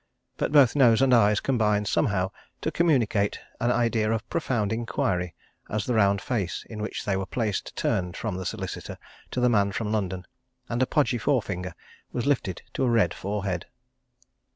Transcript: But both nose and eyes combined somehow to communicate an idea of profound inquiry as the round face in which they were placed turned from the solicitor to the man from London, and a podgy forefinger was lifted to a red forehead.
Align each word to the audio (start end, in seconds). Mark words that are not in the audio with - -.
But 0.37 0.51
both 0.51 0.75
nose 0.75 0.99
and 1.03 1.13
eyes 1.13 1.39
combined 1.39 1.87
somehow 1.87 2.31
to 2.61 2.71
communicate 2.71 3.39
an 3.59 3.71
idea 3.71 4.11
of 4.11 4.27
profound 4.31 4.73
inquiry 4.73 5.35
as 5.69 5.85
the 5.85 5.93
round 5.93 6.21
face 6.23 6.65
in 6.67 6.81
which 6.81 7.05
they 7.05 7.15
were 7.15 7.27
placed 7.27 7.75
turned 7.75 8.17
from 8.17 8.35
the 8.35 8.45
solicitor 8.47 8.97
to 9.29 9.39
the 9.39 9.47
man 9.47 9.71
from 9.71 9.91
London, 9.91 10.25
and 10.67 10.81
a 10.81 10.87
podgy 10.87 11.19
forefinger 11.19 11.75
was 12.11 12.25
lifted 12.25 12.63
to 12.73 12.83
a 12.83 12.89
red 12.89 13.13
forehead. 13.13 13.67